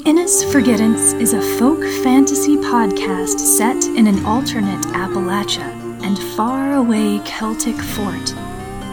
The 0.00 0.08
Innis 0.08 0.50
Forgettance 0.50 1.12
is 1.12 1.34
a 1.34 1.58
folk 1.58 1.82
fantasy 2.02 2.56
podcast 2.56 3.38
set 3.38 3.84
in 3.84 4.06
an 4.06 4.24
alternate 4.24 4.80
Appalachia 4.94 5.68
and 6.02 6.18
faraway 6.34 7.18
Celtic 7.26 7.76
fort. 7.76 8.34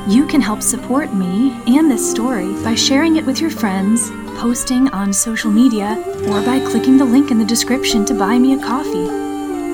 You 0.10 0.28
can 0.28 0.42
help 0.42 0.62
support 0.62 1.14
me 1.14 1.52
and 1.66 1.90
this 1.90 2.12
story 2.12 2.52
by 2.62 2.76
sharing 2.76 3.16
it 3.16 3.26
with 3.26 3.40
your 3.40 3.50
friends, 3.50 4.10
posting 4.38 4.90
on 4.90 5.14
social 5.14 5.50
media, 5.50 5.96
or 6.28 6.42
by 6.42 6.60
clicking 6.60 6.98
the 6.98 7.06
link 7.06 7.32
in 7.32 7.40
the 7.40 7.46
description 7.46 8.04
to 8.04 8.14
buy 8.14 8.38
me 8.38 8.56
a 8.56 8.62
coffee. 8.62 9.08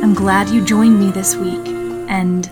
I'm 0.04 0.14
glad 0.14 0.50
you 0.50 0.64
joined 0.64 1.00
me 1.00 1.10
this 1.10 1.36
week, 1.36 1.68
and 2.10 2.46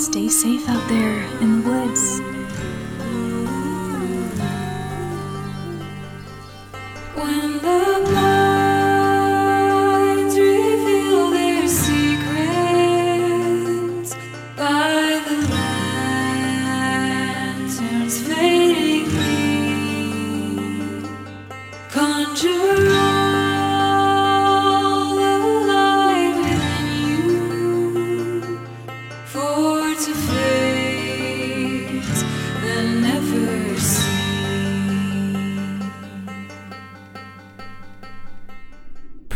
stay 0.00 0.30
safe 0.30 0.66
out 0.66 0.88
there 0.88 1.20
in 1.42 1.60
the 1.60 1.68
woods. 1.68 2.37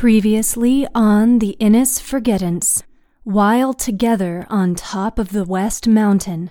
Previously 0.02 0.84
on 0.96 1.38
the 1.38 1.50
Innis 1.60 2.00
Forgettance, 2.00 2.82
while 3.22 3.72
together 3.72 4.44
on 4.50 4.74
top 4.74 5.16
of 5.16 5.28
the 5.28 5.44
West 5.44 5.86
Mountain, 5.86 6.50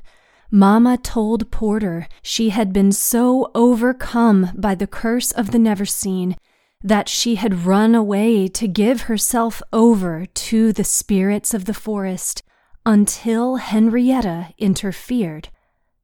Mama 0.49 0.97
told 0.97 1.51
Porter 1.51 2.07
she 2.21 2.51
had 2.51 2.71
been 2.71 2.93
so 2.93 3.51
overcome 3.53 4.51
by 4.55 4.73
the 4.73 4.87
curse 4.87 5.33
of 5.33 5.51
the 5.51 5.57
Neverseen 5.57 6.37
that 6.81 7.09
she 7.09 7.35
had 7.35 7.65
run 7.65 7.93
away 7.93 8.47
to 8.47 8.69
give 8.69 9.01
herself 9.01 9.61
over 9.73 10.25
to 10.27 10.71
the 10.71 10.85
spirits 10.85 11.53
of 11.53 11.65
the 11.65 11.73
forest 11.73 12.43
until 12.85 13.57
Henrietta 13.57 14.53
interfered. 14.59 15.49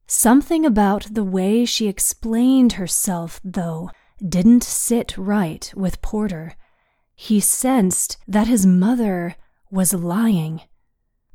Something 0.06 0.66
about 0.66 1.06
the 1.10 1.24
way 1.24 1.64
she 1.64 1.88
explained 1.88 2.72
herself, 2.72 3.40
though, 3.42 3.88
didn't 4.22 4.64
sit 4.64 5.16
right 5.16 5.72
with 5.74 6.02
Porter. 6.02 6.54
He 7.20 7.40
sensed 7.40 8.16
that 8.28 8.46
his 8.46 8.64
mother 8.64 9.34
was 9.72 9.92
lying. 9.92 10.62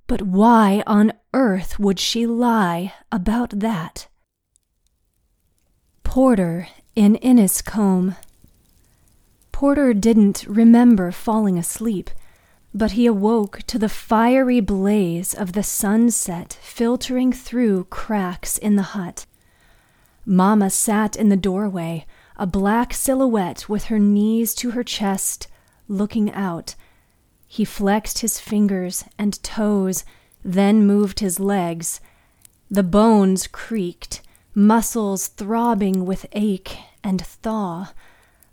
But 0.08 0.22
why 0.22 0.82
on 0.88 1.12
earth 1.34 1.78
would 1.78 2.00
she 2.00 2.26
lie 2.26 2.94
about 3.12 3.60
that? 3.60 4.08
Porter 6.06 6.70
in 6.96 7.18
Inniscombe. 7.18 8.16
Porter 9.52 9.94
didn't 9.94 10.46
remember 10.48 11.12
falling 11.12 11.58
asleep, 11.58 12.10
but 12.74 12.92
he 12.92 13.06
awoke 13.06 13.60
to 13.68 13.78
the 13.78 13.90
fiery 13.90 14.62
blaze 14.62 15.34
of 15.34 15.52
the 15.52 15.64
sunset 15.64 16.58
filtering 16.62 17.34
through 17.34 17.84
cracks 17.90 18.58
in 18.58 18.78
the 18.78 18.94
hut. 18.96 19.26
Mamma 20.26 20.70
sat 20.70 21.18
in 21.18 21.28
the 21.28 21.36
doorway, 21.36 22.06
a 22.38 22.48
black 22.48 22.94
silhouette 22.94 23.68
with 23.68 23.86
her 23.86 24.00
knees 24.00 24.56
to 24.56 24.72
her 24.72 24.84
chest, 24.86 25.50
looking 25.94 26.32
out. 26.34 26.76
He 27.48 27.64
flexed 27.64 28.20
his 28.20 28.40
fingers 28.40 29.06
and 29.18 29.42
toes, 29.44 30.04
then 30.44 30.88
moved 30.88 31.20
his 31.20 31.40
legs. 31.40 32.02
The 32.70 32.84
bones 32.84 33.48
creaked, 33.48 34.22
muscles 34.56 35.28
throbbing 35.28 36.06
with 36.06 36.26
ache 36.34 36.78
and 37.04 37.22
thaw, 37.22 37.94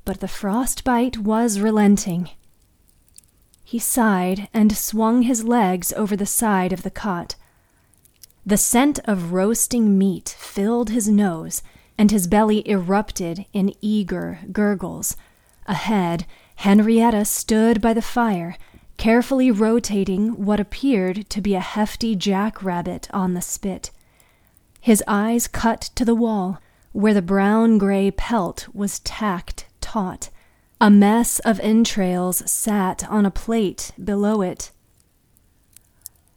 but 0.05 0.21
the 0.21 0.29
frostbite 0.29 1.19
was 1.19 1.61
relenting. 1.61 2.31
He 3.65 3.79
sighed 3.79 4.49
and 4.53 4.77
swung 4.77 5.23
his 5.23 5.45
legs 5.45 5.93
over 5.93 6.17
the 6.17 6.27
side 6.27 6.73
of 6.73 6.83
the 6.83 6.91
cot. 6.91 7.37
The 8.45 8.56
scent 8.56 8.99
of 9.05 9.33
roasting 9.33 9.97
meat 9.97 10.34
filled 10.39 10.91
his 10.91 11.09
nose, 11.09 11.62
and 11.97 12.11
his 12.11 12.27
belly 12.27 12.69
erupted 12.69 13.47
in 13.53 13.73
eager 13.81 14.41
gurgles. 14.50 15.17
Ahead, 15.67 16.27
Henrietta 16.60 17.25
stood 17.25 17.81
by 17.81 17.94
the 17.94 18.03
fire, 18.03 18.54
carefully 18.98 19.50
rotating 19.50 20.44
what 20.44 20.60
appeared 20.60 21.31
to 21.31 21.41
be 21.41 21.54
a 21.54 21.60
hefty 21.60 22.15
jackrabbit 22.15 23.09
on 23.15 23.32
the 23.32 23.41
spit. 23.41 23.91
His 24.78 25.03
eyes 25.09 25.49
cut 25.49 25.81
to 25.94 26.04
the 26.04 26.15
wall, 26.15 26.60
where 26.93 27.15
the 27.15 27.22
brown 27.22 27.78
gray 27.78 28.10
pelt 28.10 28.69
was 28.75 28.99
tacked 28.99 29.65
taut. 29.81 30.28
A 30.82 30.91
mess 30.91 31.38
of 31.38 31.59
entrails 31.60 32.43
sat 32.50 33.09
on 33.09 33.25
a 33.25 33.31
plate 33.31 33.93
below 34.03 34.43
it. 34.43 34.70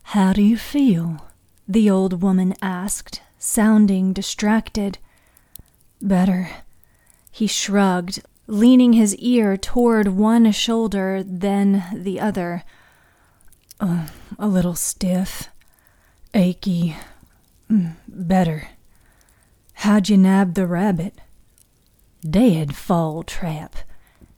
How 0.03 0.31
do 0.31 0.41
you 0.41 0.55
feel? 0.55 1.27
the 1.67 1.89
old 1.89 2.21
woman 2.21 2.53
asked, 2.61 3.21
sounding 3.39 4.13
distracted. 4.13 4.99
Better. 6.01 6.49
He 7.29 7.45
shrugged, 7.45 8.21
leaning 8.47 8.93
his 8.93 9.15
ear 9.17 9.57
toward 9.57 10.07
one 10.09 10.51
shoulder, 10.51 11.23
then 11.25 11.83
the 11.93 12.19
other. 12.19 12.63
Uh, 13.79 14.07
a 14.37 14.47
little 14.47 14.75
stiff, 14.75 15.49
achy. 16.33 16.95
Mm, 17.69 17.95
Better. 18.07 18.69
How'd 19.73 20.09
you 20.09 20.17
nab 20.17 20.53
the 20.53 20.67
rabbit? 20.67 21.19
Dead 22.21 22.75
fall 22.75 23.23
trap. 23.23 23.75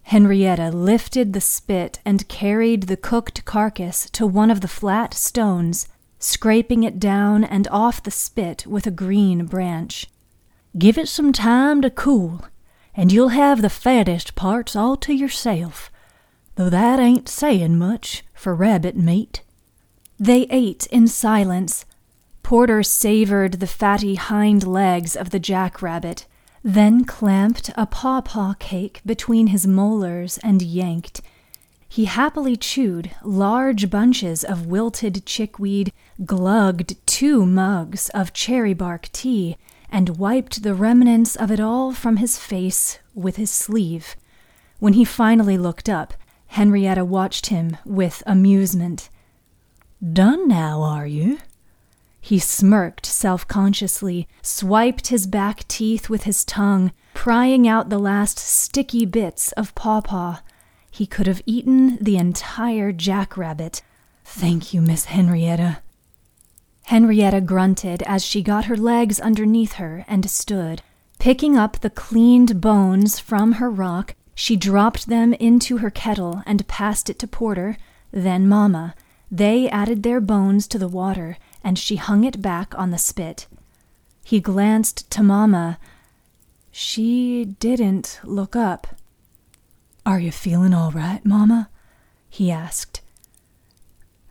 Henrietta 0.03 0.69
lifted 0.69 1.33
the 1.33 1.41
spit 1.41 1.99
and 2.05 2.27
carried 2.27 2.83
the 2.83 2.97
cooked 2.97 3.43
carcass 3.45 4.09
to 4.11 4.25
one 4.25 4.51
of 4.51 4.61
the 4.61 4.67
flat 4.67 5.13
stones, 5.13 5.87
scraping 6.19 6.83
it 6.83 6.99
down 6.99 7.43
and 7.43 7.67
off 7.69 8.03
the 8.03 8.11
spit 8.11 8.65
with 8.67 8.87
a 8.87 8.91
green 8.91 9.45
branch. 9.45 10.07
Give 10.77 10.97
it 10.97 11.07
some 11.07 11.33
time 11.33 11.81
to 11.81 11.89
cool, 11.89 12.45
and 12.95 13.11
you'll 13.11 13.29
have 13.29 13.61
the 13.61 13.69
fattest 13.69 14.35
parts 14.35 14.75
all 14.75 14.95
to 14.97 15.13
yourself, 15.13 15.91
though 16.55 16.69
that 16.69 16.99
ain't 16.99 17.27
sayin' 17.27 17.77
much 17.77 18.23
for 18.33 18.55
rabbit 18.55 18.95
meat. 18.95 19.41
They 20.17 20.43
ate 20.49 20.87
in 20.87 21.07
silence. 21.07 21.85
Porter 22.41 22.83
savored 22.83 23.53
the 23.53 23.67
fatty 23.67 24.15
hind 24.15 24.65
legs 24.65 25.15
of 25.15 25.31
the 25.31 25.39
jackrabbit, 25.39 26.25
then 26.63 27.03
clamped 27.03 27.69
a 27.75 27.85
pawpaw 27.85 28.53
cake 28.59 29.01
between 29.05 29.47
his 29.47 29.67
molars 29.67 30.39
and 30.43 30.61
yanked. 30.61 31.21
He 31.87 32.05
happily 32.05 32.55
chewed 32.55 33.11
large 33.23 33.89
bunches 33.89 34.43
of 34.43 34.65
wilted 34.65 35.25
chickweed, 35.25 35.91
glugged 36.23 36.95
two 37.05 37.45
mugs 37.45 38.09
of 38.09 38.33
cherry 38.33 38.73
bark 38.73 39.09
tea, 39.11 39.57
and 39.95 40.17
wiped 40.17 40.61
the 40.61 40.73
remnants 40.73 41.37
of 41.37 41.49
it 41.49 41.59
all 41.61 41.93
from 41.93 42.17
his 42.17 42.37
face 42.37 42.99
with 43.13 43.37
his 43.37 43.49
sleeve. 43.49 44.17
When 44.77 44.91
he 44.91 45.05
finally 45.05 45.57
looked 45.57 45.87
up, 45.87 46.13
Henrietta 46.47 47.05
watched 47.05 47.45
him 47.45 47.77
with 47.85 48.21
amusement. 48.25 49.07
Done 50.03 50.49
now, 50.49 50.81
are 50.81 51.07
you? 51.07 51.37
He 52.19 52.39
smirked 52.39 53.05
self 53.05 53.47
consciously, 53.47 54.27
swiped 54.41 55.07
his 55.07 55.27
back 55.27 55.65
teeth 55.69 56.09
with 56.09 56.23
his 56.23 56.43
tongue, 56.43 56.91
prying 57.13 57.65
out 57.65 57.89
the 57.89 57.97
last 57.97 58.37
sticky 58.37 59.05
bits 59.05 59.53
of 59.53 59.73
pawpaw. 59.75 60.39
He 60.91 61.07
could 61.07 61.25
have 61.25 61.41
eaten 61.45 62.03
the 62.03 62.17
entire 62.17 62.91
jackrabbit. 62.91 63.81
Thank 64.25 64.73
you, 64.73 64.81
Miss 64.81 65.05
Henrietta. 65.05 65.77
Henrietta 66.85 67.41
grunted 67.41 68.03
as 68.03 68.23
she 68.23 68.43
got 68.43 68.65
her 68.65 68.77
legs 68.77 69.19
underneath 69.19 69.73
her 69.73 70.05
and 70.07 70.29
stood. 70.29 70.83
Picking 71.17 71.57
up 71.57 71.79
the 71.79 71.89
cleaned 71.89 72.61
bones 72.61 73.19
from 73.19 73.53
her 73.53 73.69
rock, 73.69 74.13
she 74.35 74.55
dropped 74.55 75.07
them 75.07 75.33
into 75.33 75.77
her 75.77 75.89
kettle 75.89 76.43
and 76.45 76.67
passed 76.67 77.09
it 77.09 77.17
to 77.19 77.27
Porter, 77.27 77.77
then 78.11 78.47
Mamma. 78.47 78.93
They 79.31 79.67
added 79.69 80.03
their 80.03 80.21
bones 80.21 80.67
to 80.67 80.77
the 80.77 80.87
water, 80.87 81.37
and 81.63 81.79
she 81.79 81.95
hung 81.95 82.23
it 82.23 82.41
back 82.41 82.77
on 82.77 82.91
the 82.91 82.97
spit. 82.97 83.47
He 84.23 84.39
glanced 84.39 85.09
to 85.11 85.23
Mamma. 85.23 85.79
She 86.71 87.45
didn't 87.59 88.19
look 88.23 88.55
up. 88.55 88.87
Are 90.05 90.19
you 90.19 90.31
feeling 90.31 90.73
all 90.73 90.91
right, 90.91 91.25
Mamma? 91.25 91.69
he 92.29 92.51
asked. 92.51 93.01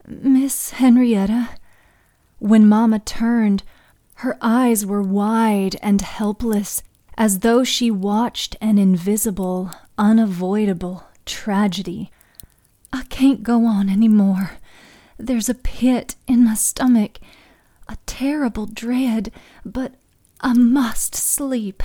Miss 0.07 0.71
Henrietta. 0.71 1.49
When 2.45 2.69
Mamma 2.69 2.99
turned, 2.99 3.63
her 4.17 4.37
eyes 4.43 4.85
were 4.85 5.01
wide 5.01 5.77
and 5.81 6.03
helpless, 6.03 6.83
as 7.17 7.39
though 7.39 7.65
she 7.65 7.91
watched 7.91 8.55
an 8.61 8.77
invisible, 8.77 9.71
unavoidable 9.97 11.05
tragedy. 11.25 12.11
I 12.93 13.05
can't 13.05 13.43
go 13.43 13.65
on 13.65 13.89
any 13.89 14.09
more. 14.09 14.59
There's 15.17 15.49
a 15.49 15.55
pit 15.55 16.17
in 16.27 16.45
my 16.45 16.53
stomach, 16.53 17.19
a 17.89 17.97
terrible 18.05 18.67
dread, 18.67 19.33
but 19.65 19.95
I 20.43 20.53
must 20.53 21.15
sleep. 21.15 21.83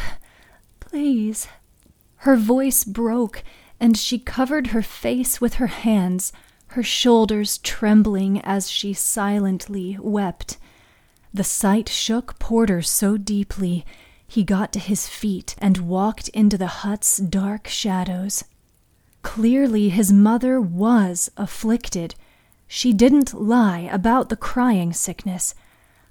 Please. 0.82 1.48
Her 2.18 2.36
voice 2.36 2.84
broke, 2.84 3.46
and 3.80 3.96
she 3.96 4.20
covered 4.20 4.68
her 4.68 4.82
face 4.82 5.40
with 5.40 5.54
her 5.54 5.68
hands, 5.68 6.34
her 6.70 6.84
shoulders 6.84 7.58
trembling 7.60 8.40
as 8.42 8.70
she 8.70 8.94
silently 8.94 9.98
wept. 10.00 10.58
The 11.34 11.44
sight 11.44 11.90
shook 11.90 12.38
Porter 12.40 12.82
so 12.82 13.18
deeply 13.18 13.86
he 14.28 14.44
got 14.44 14.72
to 14.74 14.80
his 14.80 15.08
feet 15.08 15.56
and 15.58 15.90
walked 15.90 16.30
into 16.30 16.58
the 16.58 16.68
hut's 16.68 17.18
dark 17.18 17.68
shadows. 17.68 18.44
Clearly, 19.24 19.90
his 19.90 20.14
mother 20.14 20.62
was 20.62 21.32
afflicted. 21.36 22.14
She 22.68 22.94
didn't 22.94 23.34
lie 23.34 23.90
about 23.92 24.30
the 24.30 24.38
crying 24.38 24.94
sickness. 24.94 25.56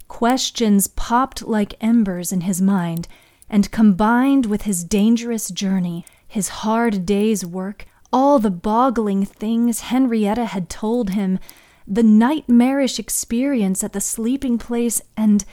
Questions 0.08 0.88
popped 0.88 1.42
like 1.42 1.74
embers 1.80 2.32
in 2.32 2.40
his 2.40 2.60
mind, 2.60 3.06
and 3.48 3.70
combined 3.70 4.46
with 4.46 4.62
his 4.62 4.82
dangerous 4.82 5.48
journey, 5.50 6.04
his 6.26 6.48
hard 6.48 7.06
day's 7.06 7.46
work, 7.46 7.86
all 8.12 8.38
the 8.38 8.50
boggling 8.50 9.24
things 9.24 9.80
Henrietta 9.80 10.46
had 10.46 10.68
told 10.68 11.10
him, 11.10 11.38
the 11.86 12.02
nightmarish 12.02 12.98
experience 12.98 13.82
at 13.82 13.92
the 13.92 14.00
sleeping 14.00 14.58
place, 14.58 15.00
and 15.16 15.44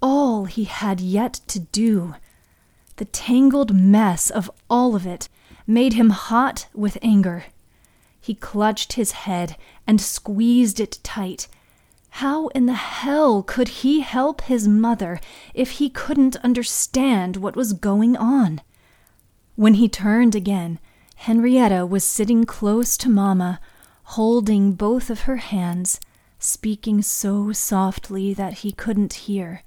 all 0.00 0.44
he 0.46 0.64
had 0.64 1.00
yet 1.00 1.34
to 1.48 1.60
do. 1.60 2.14
The 2.96 3.04
tangled 3.04 3.74
mess 3.74 4.30
of 4.30 4.50
all 4.70 4.94
of 4.94 5.06
it 5.06 5.28
made 5.66 5.92
him 5.94 6.10
hot 6.10 6.66
with 6.74 6.98
anger. 7.02 7.44
He 8.20 8.34
clutched 8.34 8.94
his 8.94 9.12
head 9.12 9.56
and 9.86 10.00
squeezed 10.00 10.80
it 10.80 10.98
tight. 11.02 11.48
How 12.10 12.48
in 12.48 12.66
the 12.66 12.72
hell 12.72 13.42
could 13.42 13.68
he 13.68 14.00
help 14.00 14.42
his 14.42 14.66
mother 14.66 15.20
if 15.52 15.72
he 15.72 15.90
couldn't 15.90 16.36
understand 16.36 17.36
what 17.36 17.56
was 17.56 17.74
going 17.74 18.16
on? 18.16 18.62
When 19.54 19.74
he 19.74 19.88
turned 19.88 20.34
again, 20.34 20.78
Henrietta 21.16 21.84
was 21.84 22.04
sitting 22.04 22.44
close 22.44 22.96
to 22.96 23.08
Mamma, 23.08 23.58
holding 24.04 24.74
both 24.74 25.10
of 25.10 25.22
her 25.22 25.38
hands, 25.38 25.98
speaking 26.38 27.02
so 27.02 27.50
softly 27.50 28.32
that 28.32 28.58
he 28.58 28.70
couldn't 28.70 29.12
hear. 29.14 29.62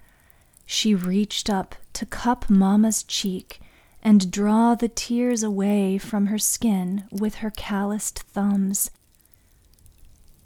She 0.66 0.96
reached 0.96 1.50
up 1.50 1.76
to 1.94 2.06
cup 2.06 2.50
Mamma's 2.50 3.04
cheek 3.04 3.60
and 4.02 4.32
draw 4.32 4.76
the 4.76 4.88
tears 4.88 5.44
away 5.44 5.98
from 5.98 6.28
her 6.28 6.38
skin 6.38 7.04
with 7.12 7.36
her 7.36 7.52
calloused 7.52 8.20
thumbs. 8.20 8.92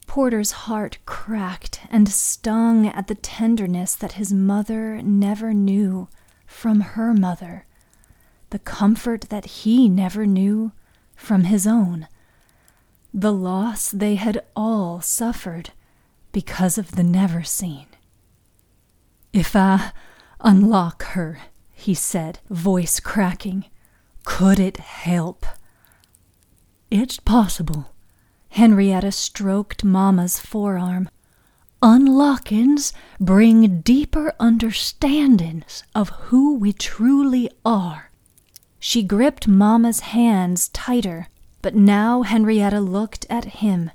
Porter's 0.07 0.51
heart 0.51 0.97
cracked 1.05 1.81
and 1.89 2.09
stung 2.09 2.87
at 2.87 3.07
the 3.07 3.15
tenderness 3.15 3.95
that 3.95 4.13
his 4.13 4.33
mother 4.33 5.01
never 5.01 5.53
knew 5.53 6.07
from 6.45 6.81
her 6.81 7.13
mother, 7.13 7.65
the 8.49 8.59
comfort 8.59 9.29
that 9.29 9.45
he 9.45 9.89
never 9.89 10.25
knew 10.25 10.71
from 11.23 11.45
his 11.45 11.65
own, 11.65 12.07
the 13.13 13.33
loss 13.33 13.89
they 13.89 14.15
had 14.15 14.43
all 14.55 15.01
suffered 15.01 15.71
because 16.31 16.77
of 16.77 16.91
the 16.91 17.03
Neverseen. 17.03 17.85
If 19.31 19.55
I 19.55 19.91
Unlock 20.45 21.03
her, 21.13 21.39
he 21.73 21.93
said, 21.93 22.39
voice 22.49 22.99
cracking. 22.99 23.65
Could 24.25 24.59
it 24.59 24.77
help? 24.77 25.45
It's 26.91 27.17
possible. 27.17 27.93
Henrietta 28.49 29.13
stroked 29.13 29.85
Mamma's 29.85 30.39
forearm. 30.39 31.09
Unlockings 31.81 32.93
bring 33.19 33.81
deeper 33.81 34.33
understandings 34.39 35.83
of 35.95 36.09
who 36.27 36.55
we 36.55 36.73
truly 36.73 37.49
are. 37.65 38.11
She 38.85 39.01
gripped 39.01 39.47
Mamma's 39.47 40.01
hands 40.01 40.67
tighter, 40.67 41.29
but 41.61 41.73
now 41.73 42.23
Henrietta 42.23 42.81
looked 42.81 43.25
at 43.29 43.63
him. 43.63 43.91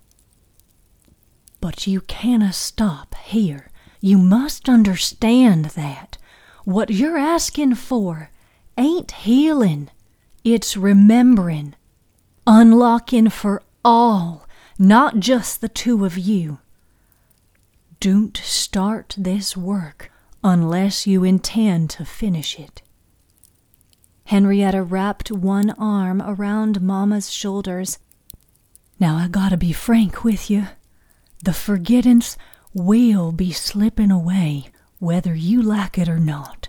But 1.60 1.86
you 1.86 2.00
canna 2.00 2.54
stop 2.54 3.14
here. 3.16 3.70
You 4.00 4.16
must 4.16 4.66
understand 4.66 5.66
that. 5.76 6.16
What 6.64 6.88
you're 6.88 7.18
asking 7.18 7.74
for 7.74 8.30
ain't 8.78 9.10
healing, 9.10 9.90
it's 10.42 10.74
remembering, 10.74 11.74
unlocking 12.46 13.28
for 13.28 13.62
all, 13.84 14.48
not 14.78 15.20
just 15.20 15.60
the 15.60 15.68
two 15.68 16.06
of 16.06 16.16
you. 16.16 16.60
Don't 18.00 18.38
start 18.38 19.16
this 19.18 19.54
work 19.54 20.10
unless 20.42 21.06
you 21.06 21.24
intend 21.24 21.90
to 21.90 22.06
finish 22.06 22.58
it. 22.58 22.80
Henrietta 24.28 24.82
wrapped 24.82 25.32
one 25.32 25.70
arm 25.78 26.20
around 26.20 26.82
Mamma's 26.82 27.32
shoulders. 27.32 27.98
Now 29.00 29.16
I 29.16 29.26
gotta 29.26 29.56
be 29.56 29.72
frank 29.72 30.22
with 30.22 30.50
you. 30.50 30.66
The 31.42 31.54
forgettance 31.54 32.36
will 32.74 33.32
be 33.32 33.52
slipping 33.52 34.10
away 34.10 34.66
whether 34.98 35.34
you 35.34 35.62
like 35.62 35.96
it 35.96 36.10
or 36.10 36.18
not. 36.18 36.68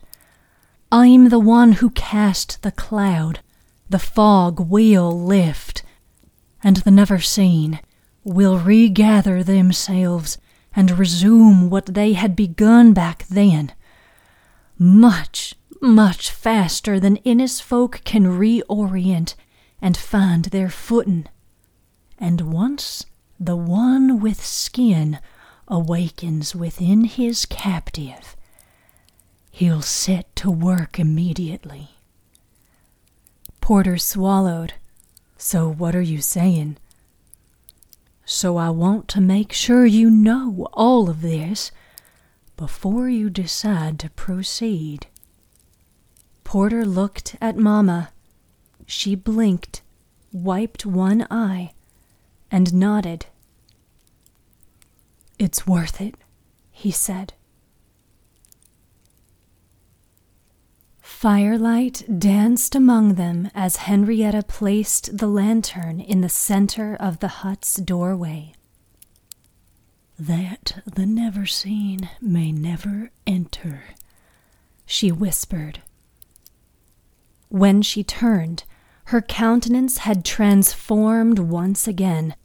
I'm 0.90 1.28
the 1.28 1.40
one 1.40 1.74
who 1.74 1.90
cast 1.90 2.62
the 2.62 2.72
cloud. 2.72 3.42
The 3.90 4.00
fog 4.00 4.62
will 4.62 5.12
lift, 5.22 5.84
and 6.64 6.78
the 6.78 6.92
Neverseen 6.92 7.82
will 8.24 8.58
regather 8.58 9.44
themselves 9.44 10.38
and 10.74 10.98
resume 10.98 11.70
what 11.70 11.88
they 11.88 12.14
had 12.14 12.38
begun 12.38 12.94
back 12.94 13.26
then. 13.28 13.74
Much, 14.78 15.56
much 15.82 16.32
faster 16.32 17.00
than 17.00 17.18
Innisfolk 17.18 18.04
can 18.04 18.26
reorient 18.26 19.36
and 19.82 19.96
find 19.96 20.46
their 20.46 20.70
footing. 20.70 21.28
And 22.18 22.54
once 22.54 23.06
the 23.40 23.56
one 23.56 24.20
with 24.20 24.44
skin 24.44 25.20
awakens 25.68 26.56
within 26.56 27.06
his 27.06 27.46
captive, 27.46 28.36
he'll 29.52 29.82
set 29.82 30.36
to 30.38 30.52
work 30.52 31.00
immediately. 31.00 31.92
Porter 33.62 33.98
swallowed. 33.98 34.74
So, 35.38 35.70
what 35.72 35.96
are 35.96 36.02
you 36.02 36.22
saying? 36.22 36.78
So, 38.26 38.58
I 38.58 38.70
want 38.72 39.08
to 39.10 39.22
make 39.22 39.54
sure 39.54 39.86
you 39.86 40.10
know 40.10 40.68
all 40.74 41.10
of 41.10 41.22
this 41.22 41.72
before 42.58 43.08
you 43.08 43.30
decide 43.30 44.00
to 44.00 44.10
proceed. 44.10 45.08
Porter 46.50 46.84
looked 46.84 47.36
at 47.40 47.58
Mamma. 47.58 48.10
She 48.88 49.14
blinked, 49.14 49.84
wiped 50.34 50.84
one 50.84 51.28
eye, 51.30 51.74
and 52.50 52.74
nodded. 52.74 53.28
It's 55.38 55.68
worth 55.68 56.02
it, 56.02 56.16
he 56.72 56.90
said. 56.90 57.34
Firelight 61.00 62.18
danced 62.18 62.74
among 62.74 63.14
them 63.14 63.52
as 63.54 63.86
Henrietta 63.86 64.42
placed 64.42 65.20
the 65.20 65.28
lantern 65.28 66.00
in 66.00 66.22
the 66.22 66.30
center 66.30 66.96
of 66.96 67.20
the 67.20 67.44
hut's 67.44 67.76
doorway. 67.76 68.54
That 70.18 70.82
the 70.84 71.06
Neverseen 71.06 72.10
may 72.20 72.52
never 72.52 73.12
enter, 73.28 73.84
she 74.88 75.12
whispered. 75.12 75.84
When 77.50 77.82
she 77.82 78.04
turned, 78.04 78.64
her 79.06 79.22
countenance 79.22 80.00
had 80.00 80.24
transformed 80.24 81.40
once 81.40 81.88
again. 81.88 82.36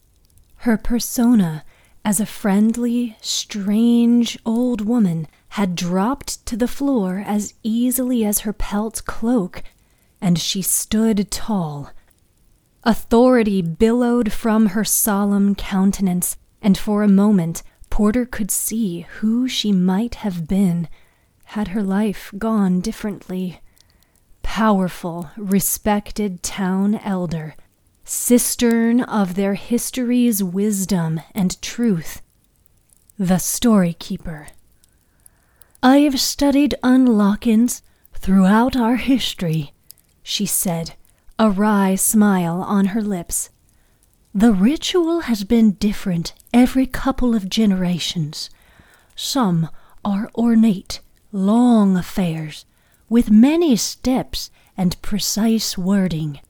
Her 0.57 0.79
persona 0.79 1.65
as 2.05 2.21
a 2.21 2.27
friendly, 2.27 3.17
strange 3.21 4.39
old 4.45 4.83
woman 4.83 5.27
had 5.51 5.75
dropped 5.75 6.45
to 6.47 6.57
the 6.57 6.69
floor 6.69 7.23
as 7.25 7.55
easily 7.63 8.25
as 8.25 8.41
her 8.41 8.53
pelt 8.53 9.03
cloak, 9.07 9.63
and 10.21 10.39
she 10.39 10.63
stood 10.63 11.31
tall. 11.31 11.91
Authority 12.83 13.63
billowed 13.63 14.33
from 14.33 14.69
her 14.69 14.85
solemn 14.85 15.55
countenance, 15.55 16.37
and 16.61 16.77
for 16.77 17.03
a 17.03 17.09
moment 17.09 17.63
Porter 17.89 18.27
could 18.27 18.51
see 18.51 19.03
who 19.21 19.49
she 19.49 19.71
might 19.71 20.17
have 20.17 20.49
been 20.49 20.89
had 21.45 21.69
her 21.69 21.83
life 21.83 22.33
gone 22.37 22.81
differently. 22.81 23.61
Powerful, 24.55 25.31
respected 25.37 26.45
town 26.45 26.95
elder 26.95 27.57
cistern 28.05 29.01
of 29.01 29.35
their 29.35 29.55
history's 29.55 30.45
wisdom 30.45 31.21
and 31.35 31.61
truth, 31.61 32.23
the 33.19 33.39
story 33.39 33.95
keeper. 33.95 34.47
I've 35.83 36.21
studied 36.21 36.77
unlockins 36.85 37.83
throughout 38.13 38.77
our 38.77 38.95
history, 38.95 39.73
she 40.23 40.47
said, 40.47 40.95
a 41.37 41.51
wry 41.51 41.97
smile 41.97 42.63
on 42.63 42.85
her 42.95 43.03
lips. 43.03 43.51
The 44.33 44.53
ritual 44.53 45.23
has 45.23 45.43
been 45.43 45.73
different 45.73 46.33
every 46.53 46.87
couple 46.87 47.35
of 47.35 47.51
generations. 47.51 48.51
Some 49.17 49.69
are 50.05 50.31
ornate, 50.37 51.01
long 51.33 51.97
affairs, 51.97 52.67
with 53.15 53.31
many 53.31 53.77
steps 53.77 54.51
and 54.77 55.01
precise 55.01 55.79
wording. 55.79 56.41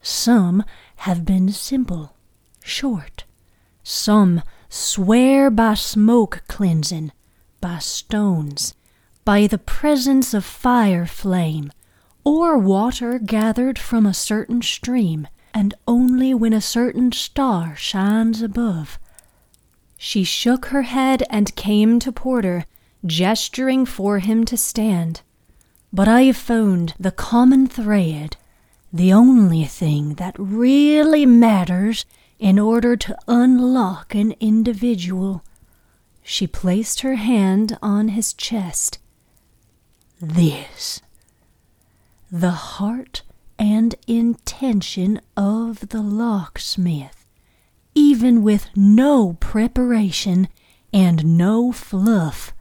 Some 0.00 0.64
have 1.04 1.26
been 1.26 1.50
simple, 1.50 2.16
short. 2.64 3.24
Some 3.82 4.40
swear 4.70 5.50
by 5.50 5.74
smoke 5.74 6.42
cleansing, 6.48 7.12
by 7.60 7.80
stones, 7.80 8.72
by 9.26 9.46
the 9.46 9.58
presence 9.58 10.32
of 10.32 10.42
fire 10.42 11.04
flame, 11.04 11.70
or 12.24 12.56
water 12.56 13.18
gathered 13.18 13.78
from 13.78 14.06
a 14.06 14.14
certain 14.14 14.62
stream, 14.62 15.28
and 15.52 15.74
only 15.86 16.32
when 16.32 16.54
a 16.54 16.62
certain 16.62 17.12
star 17.12 17.76
shines 17.76 18.40
above. 18.40 18.98
She 19.98 20.24
shook 20.24 20.64
her 20.72 20.84
head 20.96 21.24
and 21.28 21.54
came 21.56 21.98
to 21.98 22.10
Porter, 22.10 22.64
gesturing 23.04 23.84
for 23.84 24.20
him 24.20 24.46
to 24.46 24.56
stand. 24.56 25.20
But 25.92 26.08
I 26.08 26.22
have 26.22 26.36
found 26.36 26.94
the 26.98 27.10
common 27.10 27.66
thread, 27.66 28.36
the 28.92 29.12
only 29.12 29.64
thing 29.64 30.14
that 30.14 30.36
really 30.38 31.26
matters 31.26 32.06
in 32.38 32.58
order 32.58 32.96
to 32.96 33.18
unlock 33.26 34.14
an 34.14 34.34
individual. 34.40 35.44
She 36.22 36.46
placed 36.46 37.00
her 37.00 37.16
hand 37.16 37.76
on 37.82 38.08
his 38.08 38.32
chest. 38.32 38.98
This. 40.20 41.00
The 42.30 42.50
heart 42.50 43.22
and 43.58 43.94
intention 44.06 45.20
of 45.36 45.88
the 45.88 46.00
locksmith, 46.00 47.26
even 47.94 48.42
with 48.42 48.68
no 48.76 49.36
preparation 49.40 50.48
and 50.92 51.36
no 51.36 51.72
fluff, 51.72 52.54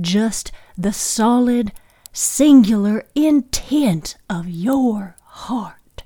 just 0.00 0.52
the 0.78 0.92
solid, 0.92 1.72
singular 2.12 3.04
intent 3.14 4.16
of 4.28 4.48
your 4.48 5.16
heart. 5.22 6.02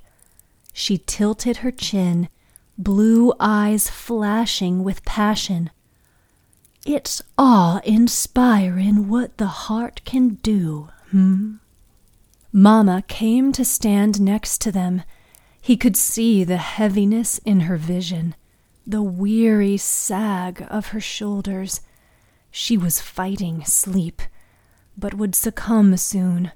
She 0.73 0.97
tilted 0.97 1.57
her 1.57 1.71
chin, 1.71 2.29
blue 2.77 3.33
eyes 3.39 3.89
flashing 3.89 4.83
with 4.83 5.05
passion. 5.05 5.71
It's 6.85 7.21
awe 7.37 7.79
inspiring 7.83 9.07
what 9.07 9.37
the 9.37 9.47
heart 9.47 10.01
can 10.05 10.35
do, 10.35 10.89
hmm? 11.11 11.55
Mamma 12.51 13.03
came 13.07 13.51
to 13.53 13.65
stand 13.65 14.21
next 14.21 14.61
to 14.61 14.71
them. 14.71 15.03
He 15.61 15.75
could 15.75 15.97
see 15.97 16.43
the 16.43 16.57
heaviness 16.57 17.39
in 17.39 17.61
her 17.61 17.77
vision, 17.77 18.35
the 18.85 19.01
weary 19.01 19.77
sag 19.77 20.65
of 20.69 20.87
her 20.87 21.01
shoulders. 21.01 21.81
She 22.51 22.77
was 22.77 23.01
fighting 23.01 23.65
sleep, 23.65 24.21
but 24.97 25.13
would 25.13 25.35
succumb 25.35 25.95
soon. 25.97 26.51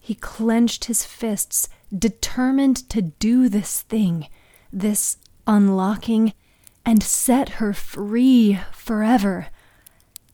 He 0.00 0.14
clenched 0.14 0.84
his 0.84 1.04
fists, 1.04 1.68
determined 1.96 2.88
to 2.90 3.02
do 3.02 3.48
this 3.48 3.82
thing, 3.82 4.28
this 4.72 5.16
unlocking, 5.46 6.32
and 6.84 7.02
set 7.02 7.48
her 7.60 7.72
free 7.72 8.60
forever. 8.72 9.48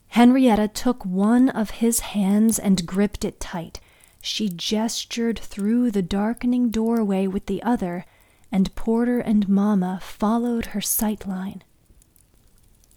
Henrietta 0.09 0.69
took 0.69 1.07
one 1.07 1.49
of 1.49 1.71
his 1.71 2.01
hands 2.01 2.59
and 2.59 2.87
gripped 2.87 3.25
it 3.25 3.41
tight. 3.41 3.81
She 4.21 4.51
gestured 4.51 5.39
through 5.39 5.91
the 5.91 6.03
darkening 6.03 6.69
doorway 6.69 7.27
with 7.27 7.47
the 7.47 7.63
other, 7.63 8.05
and 8.53 8.75
Porter 8.75 9.19
and 9.19 9.49
Mamma 9.49 9.99
followed 10.03 10.67
her 10.67 10.83
sight 10.83 11.21
sightline. 11.21 11.63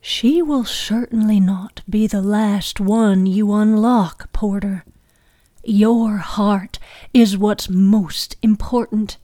She 0.08 0.40
will 0.40 0.66
certainly 0.66 1.40
not 1.40 1.82
be 1.90 2.06
the 2.06 2.22
last 2.22 2.80
one 2.80 3.26
you 3.26 3.52
unlock, 3.54 4.32
Porter. 4.32 4.86
Your 5.64 6.18
heart 6.18 6.78
is 7.12 7.40
what's 7.40 7.72
most 7.72 8.36
important. 8.44 9.18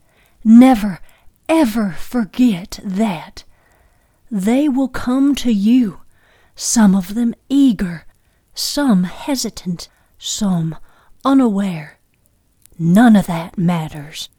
Never, 0.44 1.00
ever 1.48 1.92
forget 1.92 2.80
that. 2.84 3.44
They 4.32 4.68
will 4.68 4.88
come 4.88 5.36
to 5.36 5.52
you, 5.52 6.00
some 6.56 6.96
of 6.96 7.14
them 7.14 7.36
eager, 7.48 8.08
some 8.56 9.04
hesitant, 9.04 9.88
some 10.18 10.76
unaware. 11.24 12.00
None 12.80 13.16
of 13.16 13.28
that 13.28 13.56
matters. 13.56 14.30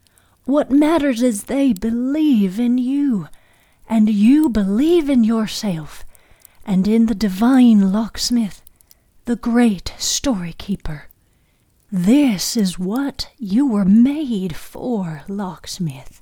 What 0.43 0.69
matters 0.69 1.21
is 1.21 1.43
they 1.45 1.71
believe 1.71 2.59
in 2.59 2.77
you, 2.77 3.29
and 3.87 4.09
you 4.09 4.49
believe 4.49 5.09
in 5.09 5.23
yourself, 5.23 6.03
and 6.65 6.87
in 6.87 7.07
the 7.07 7.15
divine 7.15 7.91
locksmith, 7.91 8.61
the 9.25 9.35
great 9.35 9.93
story 9.97 10.53
keeper. 10.53 11.09
This 11.91 12.57
is 12.57 12.79
what 12.79 13.29
you 13.37 13.67
were 13.67 13.85
made 13.85 14.55
for, 14.55 15.23
locksmith. 15.27 16.21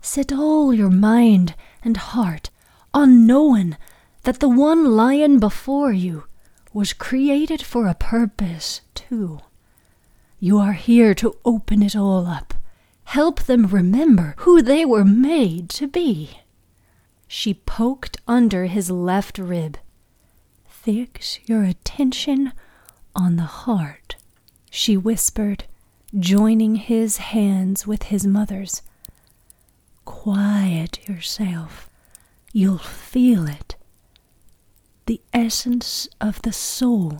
Set 0.00 0.32
all 0.32 0.72
your 0.72 0.90
mind 0.90 1.54
and 1.82 1.96
heart 1.96 2.50
on 2.94 3.26
knowing 3.26 3.76
that 4.22 4.40
the 4.40 4.48
one 4.48 4.84
lying 4.84 5.38
before 5.38 5.92
you 5.92 6.24
was 6.72 6.92
created 6.92 7.62
for 7.62 7.86
a 7.86 7.94
purpose, 7.94 8.80
too. 8.94 9.40
You 10.38 10.58
are 10.58 10.72
here 10.72 11.14
to 11.14 11.36
open 11.44 11.82
it 11.82 11.96
all 11.96 12.26
up. 12.26 12.54
Help 13.04 13.42
them 13.42 13.66
remember 13.66 14.34
who 14.38 14.62
they 14.62 14.84
were 14.84 15.04
made 15.04 15.68
to 15.70 15.88
be. 15.88 16.38
She 17.32 17.54
poked 17.54 18.16
under 18.26 18.66
his 18.66 18.90
left 18.90 19.38
rib. 19.38 19.78
Fix 20.66 21.38
your 21.46 21.62
attention 21.62 22.52
on 23.14 23.36
the 23.36 23.44
heart, 23.44 24.16
she 24.68 24.96
whispered, 24.96 25.62
joining 26.18 26.74
his 26.74 27.18
hands 27.18 27.86
with 27.86 28.02
his 28.02 28.26
mother's. 28.26 28.82
Quiet 30.04 31.08
yourself. 31.08 31.88
You'll 32.52 32.78
feel 32.78 33.46
it. 33.46 33.76
The 35.06 35.20
essence 35.32 36.08
of 36.20 36.42
the 36.42 36.52
soul, 36.52 37.16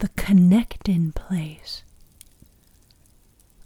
the 0.00 0.08
connecting 0.08 1.12
place. 1.12 1.84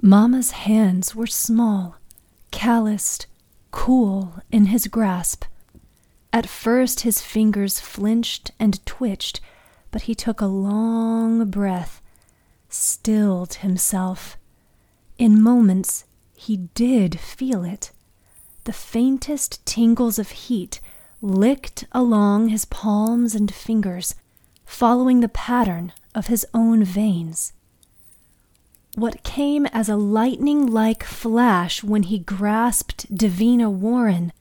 Mamma's 0.00 0.52
hands 0.52 1.16
were 1.16 1.26
small, 1.26 1.96
calloused, 2.52 3.26
cool 3.74 4.34
in 4.52 4.66
his 4.66 4.86
grasp. 4.86 5.44
At 6.32 6.48
first 6.48 7.00
his 7.00 7.20
fingers 7.20 7.80
flinched 7.80 8.52
and 8.58 8.84
twitched, 8.86 9.40
but 9.90 10.02
he 10.02 10.14
took 10.14 10.40
a 10.40 10.46
long 10.46 11.50
breath, 11.50 12.00
stilled 12.68 13.54
himself. 13.54 14.38
In 15.18 15.42
moments 15.42 16.04
he 16.36 16.68
did 16.74 17.18
feel 17.18 17.64
it. 17.64 17.90
The 18.62 18.72
faintest 18.72 19.66
tingles 19.66 20.20
of 20.20 20.30
heat 20.30 20.80
licked 21.20 21.84
along 21.90 22.48
his 22.48 22.64
palms 22.64 23.34
and 23.34 23.52
fingers, 23.52 24.14
following 24.64 25.18
the 25.18 25.28
pattern 25.28 25.92
of 26.14 26.28
his 26.28 26.46
own 26.54 26.84
veins. 26.84 27.52
What 28.96 29.24
came 29.24 29.66
as 29.66 29.88
a 29.88 29.96
lightning 29.96 30.68
like 30.68 31.02
flash 31.02 31.82
when 31.82 32.04
he 32.04 32.20
grasped 32.20 33.12
Davina 33.12 33.68
Warren 33.68 34.32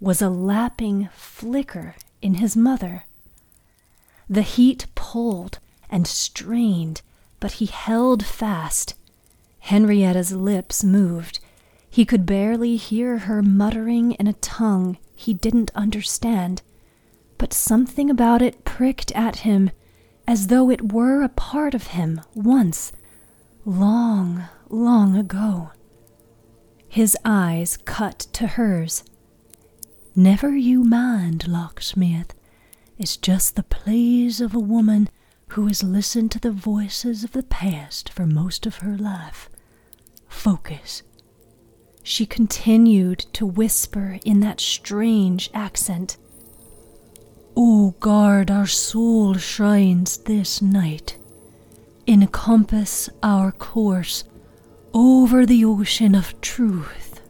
was 0.00 0.20
a 0.20 0.28
lapping 0.28 1.08
flicker 1.12 1.94
in 2.20 2.34
his 2.34 2.56
mother. 2.56 3.04
The 4.28 4.42
heat 4.42 4.86
pulled 4.96 5.60
and 5.88 6.04
strained, 6.04 7.02
but 7.38 7.52
he 7.52 7.66
held 7.66 8.24
fast. 8.24 8.94
Henrietta's 9.60 10.32
lips 10.32 10.82
moved. 10.82 11.38
He 11.88 12.04
could 12.04 12.26
barely 12.26 12.74
hear 12.74 13.18
her 13.18 13.40
muttering 13.40 14.12
in 14.12 14.26
a 14.26 14.32
tongue 14.32 14.98
he 15.14 15.32
didn't 15.32 15.70
understand, 15.76 16.62
but 17.38 17.52
something 17.52 18.10
about 18.10 18.42
it 18.42 18.64
pricked 18.64 19.12
at 19.12 19.36
him 19.36 19.70
as 20.26 20.48
though 20.48 20.70
it 20.70 20.92
were 20.92 21.22
a 21.22 21.28
part 21.28 21.72
of 21.72 21.88
him 21.88 22.20
once 22.34 22.90
long, 23.66 24.44
long 24.70 25.16
ago. 25.16 25.70
His 26.88 27.16
eyes 27.24 27.76
cut 27.76 28.20
to 28.32 28.46
hers. 28.46 29.02
Never 30.14 30.56
you 30.56 30.84
mind, 30.84 31.48
locksmith. 31.48 32.32
It's 32.96 33.16
just 33.16 33.56
the 33.56 33.64
pleas 33.64 34.40
of 34.40 34.54
a 34.54 34.60
woman 34.60 35.10
who 35.48 35.66
has 35.66 35.82
listened 35.82 36.30
to 36.32 36.38
the 36.38 36.52
voices 36.52 37.24
of 37.24 37.32
the 37.32 37.42
past 37.42 38.08
for 38.08 38.24
most 38.24 38.66
of 38.66 38.76
her 38.76 38.96
life. 38.96 39.50
Focus. 40.28 41.02
She 42.04 42.24
continued 42.24 43.18
to 43.32 43.44
whisper 43.44 44.20
in 44.24 44.40
that 44.40 44.60
strange 44.60 45.50
accent. 45.52 46.16
Oh, 47.56 47.96
guard 47.98 48.48
our 48.50 48.66
soul 48.66 49.34
shrines 49.34 50.18
this 50.18 50.62
night 50.62 51.18
encompass 52.06 53.08
our 53.22 53.52
course 53.52 54.24
over 54.94 55.44
the 55.44 55.64
ocean 55.64 56.14
of 56.14 56.40
truth. 56.40 57.20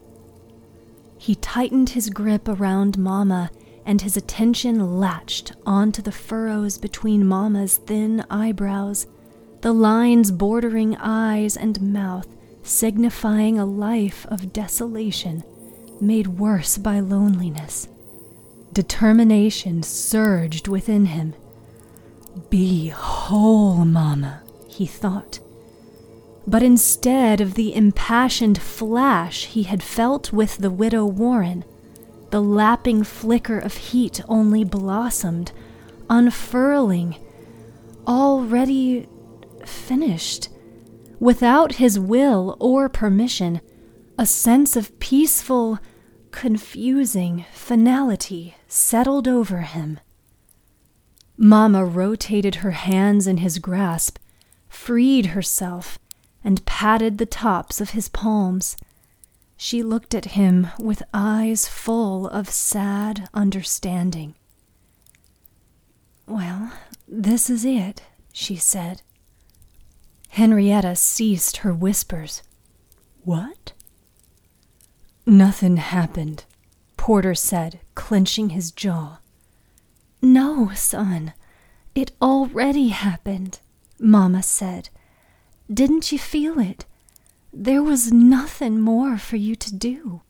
He 1.17 1.35
tightened 1.35 1.89
his 1.89 2.09
grip 2.09 2.47
around 2.47 2.97
Mama, 2.97 3.51
and 3.85 4.01
his 4.01 4.15
attention 4.15 4.99
latched 4.99 5.53
onto 5.65 6.01
the 6.01 6.11
furrows 6.11 6.77
between 6.77 7.25
Mama's 7.25 7.77
thin 7.77 8.23
eyebrows, 8.29 9.07
the 9.61 9.73
lines 9.73 10.31
bordering 10.31 10.95
eyes 10.97 11.57
and 11.57 11.81
mouth, 11.81 12.27
signifying 12.63 13.57
a 13.57 13.65
life 13.65 14.25
of 14.27 14.53
desolation 14.53 15.43
made 15.99 16.27
worse 16.27 16.77
by 16.77 16.99
loneliness. 16.99 17.87
Determination 18.73 19.81
surged 19.83 20.67
within 20.67 21.07
him. 21.07 21.33
Be 22.49 22.89
whole, 22.89 23.83
Mama, 23.83 24.43
he 24.77 24.85
thought. 24.85 25.39
But 26.45 26.63
instead 26.63 27.41
of 27.41 27.55
the 27.55 27.75
impassioned 27.75 28.61
flash 28.61 29.45
he 29.45 29.63
had 29.63 29.83
felt 29.83 30.31
with 30.31 30.57
the 30.57 30.69
widow 30.69 31.05
Warren, 31.05 31.65
the 32.29 32.41
lapping 32.41 33.03
flicker 33.03 33.57
of 33.57 33.75
heat 33.75 34.21
only 34.29 34.63
blossomed, 34.63 35.51
unfurling, 36.09 37.15
already 38.07 39.07
finished. 39.65 40.49
Without 41.19 41.75
his 41.75 41.99
will 41.99 42.55
or 42.59 42.87
permission, 42.87 43.59
a 44.17 44.25
sense 44.25 44.75
of 44.75 44.97
peaceful, 44.99 45.79
confusing 46.31 47.45
finality 47.51 48.55
settled 48.67 49.27
over 49.27 49.61
him. 49.61 49.99
Mamma 51.35 51.83
rotated 51.83 52.55
her 52.55 52.71
hands 52.71 53.27
in 53.27 53.37
his 53.37 53.59
grasp, 53.59 54.17
freed 54.69 55.27
herself, 55.27 55.99
and 56.43 56.65
patted 56.65 57.17
the 57.17 57.25
tops 57.25 57.81
of 57.81 57.91
his 57.91 58.09
palms. 58.09 58.77
She 59.55 59.81
looked 59.81 60.13
at 60.13 60.33
him 60.37 60.67
with 60.79 61.03
eyes 61.13 61.67
full 61.67 62.27
of 62.27 62.49
sad 62.49 63.27
understanding. 63.33 64.35
Well, 66.27 66.71
this 67.07 67.49
is 67.49 67.65
it, 67.65 68.03
she 68.31 68.55
said. 68.55 69.01
Henrietta 70.29 70.95
ceased 70.95 71.57
her 71.57 71.73
whispers. 71.73 72.43
What? 73.23 73.73
Nothing 75.25 75.77
happened, 75.77 76.45
Porter 76.95 77.35
said, 77.35 77.79
clenching 77.95 78.49
his 78.49 78.71
jaw. 78.71 79.17
No, 80.21 80.71
son, 80.73 81.33
it 81.95 82.11
already 82.21 82.89
happened, 82.89 83.59
Mamma 83.99 84.43
said. 84.43 84.89
Didn't 85.71 86.11
you 86.11 86.19
feel 86.19 86.59
it? 86.59 86.85
There 87.51 87.83
was 87.83 88.11
nothing 88.11 88.79
more 88.79 89.17
for 89.17 89.35
you 89.35 89.55
to 89.55 89.73
do. 89.73 90.21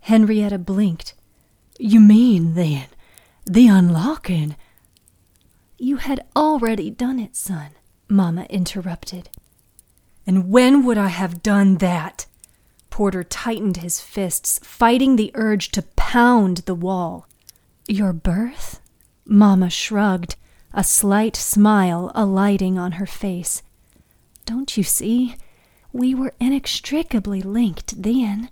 Henrietta 0.00 0.58
blinked. 0.58 1.14
You 1.78 2.00
mean, 2.00 2.54
then, 2.54 2.86
the 3.44 3.68
unlocking? 3.68 4.56
You 5.78 5.96
had 5.96 6.24
already 6.34 6.90
done 6.90 7.18
it, 7.18 7.36
son, 7.36 7.70
Mamma 8.08 8.44
interrupted. 8.50 9.30
And 10.26 10.50
when 10.50 10.84
would 10.84 10.98
I 10.98 11.08
have 11.08 11.42
done 11.42 11.76
that? 11.76 12.26
Porter 12.90 13.22
tightened 13.22 13.78
his 13.78 14.00
fists, 14.00 14.58
fighting 14.62 15.16
the 15.16 15.30
urge 15.34 15.70
to 15.70 15.82
pound 15.82 16.58
the 16.58 16.74
wall. 16.74 17.26
Your 17.86 18.12
birth? 18.12 18.80
Mamma 19.24 19.70
shrugged, 19.70 20.36
a 20.72 20.84
slight 20.84 21.36
smile 21.36 22.12
alighting 22.14 22.78
on 22.78 22.92
her 22.92 23.06
face. 23.06 23.62
Don't 24.44 24.76
you 24.76 24.82
see? 24.82 25.36
We 25.92 26.14
were 26.14 26.34
inextricably 26.40 27.42
linked 27.42 28.02
then. 28.02 28.50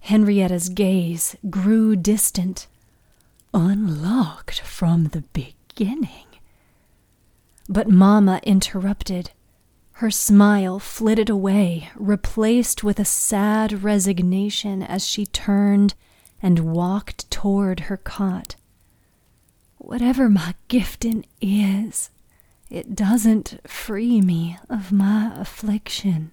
Henrietta's 0.00 0.68
gaze 0.68 1.36
grew 1.50 1.96
distant. 1.96 2.66
Unlocked 3.54 4.60
from 4.60 5.06
the 5.08 5.22
beginning. 5.32 6.26
But 7.68 7.88
Mamma 7.88 8.40
interrupted. 8.42 9.30
Her 9.94 10.10
smile 10.10 10.78
flitted 10.78 11.30
away, 11.30 11.90
replaced 11.94 12.82
with 12.82 12.98
a 12.98 13.04
sad 13.04 13.84
resignation 13.84 14.82
as 14.82 15.06
she 15.06 15.26
turned 15.26 15.94
and 16.42 16.72
walked 16.72 17.30
toward 17.30 17.80
her 17.80 17.96
cot. 17.96 18.56
Whatever 19.84 20.28
my 20.28 20.54
gifting 20.68 21.26
is, 21.40 22.10
it 22.70 22.94
doesn't 22.94 23.58
free 23.66 24.20
me 24.20 24.56
of 24.70 24.92
my 24.92 25.32
affliction. 25.36 26.30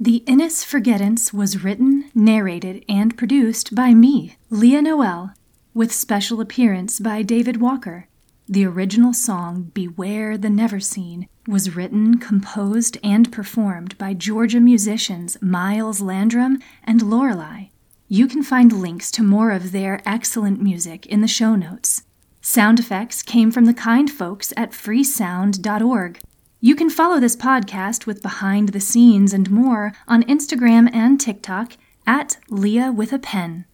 The 0.00 0.16
Innis 0.26 0.64
Forgettance 0.64 1.32
was 1.32 1.62
written, 1.62 2.10
narrated, 2.12 2.84
and 2.88 3.16
produced 3.16 3.72
by 3.72 3.94
me, 3.94 4.36
Leah 4.50 4.82
Noel, 4.82 5.32
with 5.72 5.92
special 5.92 6.40
appearance 6.40 6.98
by 6.98 7.22
David 7.22 7.60
Walker. 7.60 8.08
The 8.48 8.64
original 8.64 9.12
song, 9.12 9.72
Beware 9.74 10.38
the 10.38 10.48
Neverseen, 10.48 11.26
was 11.48 11.74
written, 11.74 12.18
composed, 12.18 12.96
and 13.02 13.32
performed 13.32 13.98
by 13.98 14.14
Georgia 14.14 14.60
musicians 14.60 15.36
Miles 15.42 16.00
Landrum 16.00 16.60
and 16.84 17.00
Laurelai. 17.00 17.70
You 18.08 18.28
can 18.28 18.44
find 18.44 18.72
links 18.72 19.10
to 19.12 19.24
more 19.24 19.50
of 19.50 19.72
their 19.72 20.00
excellent 20.06 20.62
music 20.62 21.06
in 21.06 21.22
the 21.22 21.28
show 21.28 21.56
notes. 21.56 22.02
Sound 22.40 22.78
effects 22.78 23.20
came 23.24 23.50
from 23.50 23.64
the 23.64 23.74
kind 23.74 24.08
folks 24.08 24.52
at 24.56 24.70
freesound.org. 24.70 26.20
You 26.60 26.76
can 26.76 26.88
follow 26.88 27.18
this 27.18 27.34
podcast 27.34 28.06
with 28.06 28.22
behind 28.22 28.68
the 28.68 28.80
scenes 28.80 29.32
and 29.32 29.50
more 29.50 29.92
on 30.06 30.22
Instagram 30.22 30.88
and 30.94 31.20
TikTok 31.20 31.72
at 32.06 32.38
Leah 32.48 32.92
with 32.92 33.12
a 33.12 33.18
Pen. 33.18 33.64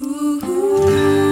Ooh. 0.00 1.23